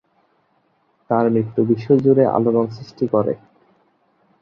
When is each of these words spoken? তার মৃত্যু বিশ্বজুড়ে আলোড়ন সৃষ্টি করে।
তার 1.09 1.25
মৃত্যু 1.33 1.61
বিশ্বজুড়ে 1.69 2.23
আলোড়ন 2.27 2.67
সৃষ্টি 2.77 3.05
করে। 3.13 3.33